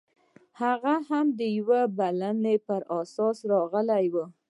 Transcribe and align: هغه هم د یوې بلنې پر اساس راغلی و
هغه 0.61 0.93
هم 1.09 1.25
د 1.39 1.41
یوې 1.57 1.81
بلنې 1.97 2.55
پر 2.67 2.81
اساس 2.99 3.37
راغلی 3.51 4.05
و 4.13 4.15